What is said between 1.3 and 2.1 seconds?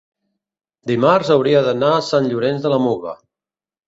hauria d'anar a